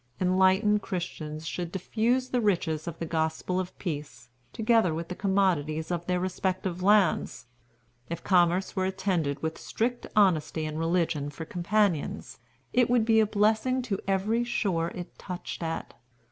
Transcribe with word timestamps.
Enlightened 0.19 0.81
Christians 0.81 1.45
should 1.45 1.71
diffuse 1.71 2.29
the 2.29 2.41
riches 2.41 2.87
of 2.87 2.97
the 2.97 3.05
Gospel 3.05 3.59
of 3.59 3.77
Peace 3.77 4.29
together 4.51 4.95
with 4.95 5.09
the 5.09 5.15
commodities 5.15 5.91
of 5.91 6.07
their 6.07 6.19
respective 6.19 6.81
lands. 6.81 7.45
If 8.09 8.23
commerce 8.23 8.75
were 8.75 8.85
attended 8.85 9.43
with 9.43 9.59
strict 9.59 10.07
honesty 10.15 10.65
and 10.65 10.79
religion 10.79 11.29
for 11.29 11.45
companions, 11.45 12.39
it 12.73 12.89
would 12.89 13.05
be 13.05 13.19
a 13.19 13.27
blessing 13.27 13.83
to 13.83 13.99
every 14.07 14.43
shore 14.43 14.87
it 14.95 15.19
touched 15.19 15.61
at. 15.61 15.93